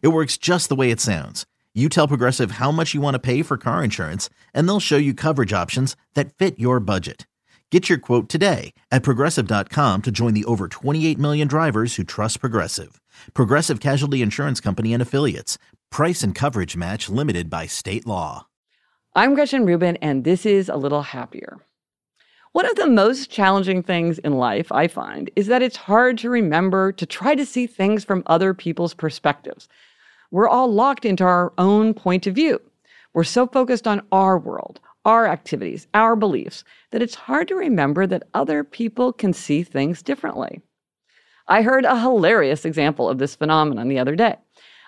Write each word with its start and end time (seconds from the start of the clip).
It 0.00 0.08
works 0.08 0.36
just 0.36 0.68
the 0.68 0.76
way 0.76 0.90
it 0.90 1.00
sounds. 1.00 1.46
You 1.74 1.88
tell 1.88 2.06
Progressive 2.06 2.52
how 2.52 2.70
much 2.70 2.94
you 2.94 3.00
want 3.00 3.14
to 3.14 3.18
pay 3.18 3.42
for 3.42 3.56
car 3.56 3.82
insurance, 3.82 4.28
and 4.52 4.68
they'll 4.68 4.78
show 4.78 4.98
you 4.98 5.14
coverage 5.14 5.52
options 5.52 5.96
that 6.14 6.34
fit 6.34 6.58
your 6.58 6.80
budget. 6.80 7.26
Get 7.70 7.88
your 7.88 7.96
quote 7.96 8.28
today 8.28 8.74
at 8.90 9.02
progressive.com 9.02 10.02
to 10.02 10.10
join 10.10 10.34
the 10.34 10.44
over 10.44 10.68
28 10.68 11.18
million 11.18 11.48
drivers 11.48 11.94
who 11.94 12.04
trust 12.04 12.40
Progressive. 12.40 13.00
Progressive 13.32 13.80
Casualty 13.80 14.20
Insurance 14.20 14.60
Company 14.60 14.92
and 14.92 15.00
Affiliates. 15.00 15.56
Price 15.90 16.22
and 16.22 16.34
coverage 16.34 16.76
match 16.76 17.08
limited 17.08 17.48
by 17.48 17.64
state 17.66 18.06
law. 18.06 18.46
I'm 19.14 19.34
Gretchen 19.34 19.64
Rubin, 19.64 19.96
and 19.96 20.24
this 20.24 20.44
is 20.44 20.68
A 20.68 20.76
Little 20.76 21.02
Happier. 21.02 21.58
One 22.52 22.66
of 22.66 22.76
the 22.76 22.86
most 22.86 23.30
challenging 23.30 23.82
things 23.82 24.18
in 24.18 24.34
life, 24.34 24.70
I 24.70 24.86
find, 24.86 25.30
is 25.34 25.46
that 25.46 25.62
it's 25.62 25.76
hard 25.76 26.18
to 26.18 26.28
remember 26.28 26.92
to 26.92 27.06
try 27.06 27.34
to 27.34 27.46
see 27.46 27.66
things 27.66 28.04
from 28.04 28.22
other 28.26 28.52
people's 28.52 28.92
perspectives. 28.92 29.68
We're 30.30 30.50
all 30.50 30.70
locked 30.70 31.06
into 31.06 31.24
our 31.24 31.54
own 31.56 31.94
point 31.94 32.26
of 32.26 32.34
view. 32.34 32.60
We're 33.14 33.24
so 33.24 33.46
focused 33.46 33.88
on 33.88 34.02
our 34.12 34.38
world, 34.38 34.80
our 35.06 35.26
activities, 35.26 35.86
our 35.94 36.14
beliefs, 36.14 36.62
that 36.90 37.00
it's 37.00 37.14
hard 37.14 37.48
to 37.48 37.54
remember 37.54 38.06
that 38.06 38.28
other 38.34 38.64
people 38.64 39.14
can 39.14 39.32
see 39.32 39.62
things 39.62 40.02
differently. 40.02 40.60
I 41.48 41.62
heard 41.62 41.86
a 41.86 42.00
hilarious 42.00 42.66
example 42.66 43.08
of 43.08 43.16
this 43.16 43.34
phenomenon 43.34 43.88
the 43.88 43.98
other 43.98 44.14
day. 44.14 44.36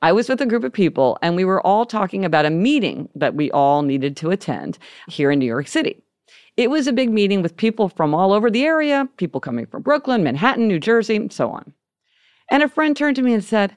I 0.00 0.12
was 0.12 0.28
with 0.28 0.40
a 0.40 0.46
group 0.46 0.62
of 0.62 0.72
people 0.72 1.18
and 1.22 1.34
we 1.34 1.44
were 1.44 1.64
all 1.66 1.86
talking 1.86 2.24
about 2.24 2.46
a 2.46 2.50
meeting 2.50 3.08
that 3.16 3.34
we 3.34 3.50
all 3.50 3.82
needed 3.82 4.16
to 4.18 4.30
attend 4.30 4.78
here 5.08 5.32
in 5.32 5.40
New 5.40 5.46
York 5.46 5.66
City. 5.66 6.04
It 6.58 6.70
was 6.70 6.88
a 6.88 6.92
big 6.92 7.08
meeting 7.08 7.40
with 7.40 7.56
people 7.56 7.88
from 7.88 8.12
all 8.12 8.32
over 8.32 8.50
the 8.50 8.64
area, 8.64 9.08
people 9.16 9.40
coming 9.40 9.64
from 9.64 9.82
Brooklyn, 9.82 10.24
Manhattan, 10.24 10.66
New 10.66 10.80
Jersey, 10.80 11.14
and 11.14 11.32
so 11.32 11.52
on. 11.52 11.72
And 12.50 12.64
a 12.64 12.68
friend 12.68 12.96
turned 12.96 13.14
to 13.14 13.22
me 13.22 13.32
and 13.32 13.44
said, 13.44 13.76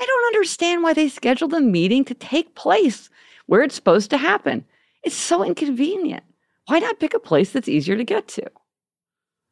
I 0.00 0.06
don't 0.06 0.34
understand 0.34 0.82
why 0.82 0.94
they 0.94 1.10
scheduled 1.10 1.52
a 1.52 1.60
meeting 1.60 2.06
to 2.06 2.14
take 2.14 2.54
place 2.54 3.10
where 3.44 3.60
it's 3.60 3.74
supposed 3.74 4.08
to 4.10 4.16
happen. 4.16 4.64
It's 5.02 5.14
so 5.14 5.44
inconvenient. 5.44 6.22
Why 6.68 6.78
not 6.78 7.00
pick 7.00 7.12
a 7.12 7.18
place 7.18 7.50
that's 7.52 7.68
easier 7.68 7.98
to 7.98 8.04
get 8.04 8.28
to? 8.28 8.50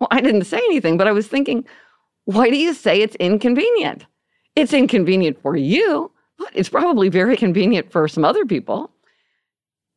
Well, 0.00 0.08
I 0.10 0.22
didn't 0.22 0.44
say 0.44 0.56
anything, 0.56 0.96
but 0.96 1.06
I 1.06 1.12
was 1.12 1.28
thinking, 1.28 1.66
why 2.24 2.48
do 2.48 2.56
you 2.56 2.72
say 2.72 3.02
it's 3.02 3.16
inconvenient? 3.16 4.06
It's 4.56 4.72
inconvenient 4.72 5.42
for 5.42 5.58
you, 5.58 6.10
but 6.38 6.48
it's 6.54 6.70
probably 6.70 7.10
very 7.10 7.36
convenient 7.36 7.92
for 7.92 8.08
some 8.08 8.24
other 8.24 8.46
people. 8.46 8.91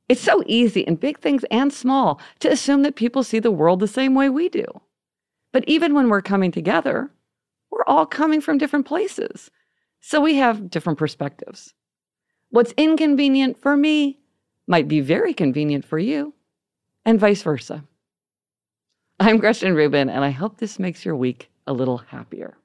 It's 0.08 0.22
so 0.22 0.44
easy 0.46 0.82
in 0.82 0.96
big 0.96 1.20
things 1.20 1.44
and 1.50 1.74
small 1.74 2.20
to 2.40 2.52
assume 2.52 2.84
that 2.84 2.96
people 2.96 3.24
see 3.24 3.40
the 3.40 3.52
world 3.52 3.80
the 3.80 3.88
same 3.88 4.14
way 4.14 4.30
we 4.30 4.50
do. 4.50 4.66
But 5.52 5.64
even 5.68 5.94
when 5.94 6.10
we're 6.10 6.22
coming 6.22 6.52
together, 6.52 7.12
we're 7.72 7.86
all 7.88 8.06
coming 8.06 8.42
from 8.42 8.58
different 8.58 8.86
places. 8.86 9.50
So 10.02 10.22
we 10.22 10.36
have 10.36 10.70
different 10.70 11.00
perspectives. 11.00 11.74
What's 12.50 12.74
inconvenient 12.78 13.60
for 13.60 13.76
me 13.76 14.20
might 14.68 14.88
be 14.88 15.00
very 15.00 15.34
convenient 15.34 15.86
for 15.86 15.98
you, 15.98 16.34
and 17.04 17.20
vice 17.20 17.42
versa. 17.42 17.84
I'm 19.20 19.38
Gretchen 19.38 19.74
Rubin, 19.74 20.10
and 20.10 20.24
I 20.24 20.30
hope 20.32 20.58
this 20.58 20.78
makes 20.78 21.06
your 21.06 21.16
week 21.16 21.50
a 21.68 21.74
little 21.74 21.98
happier. 21.98 22.58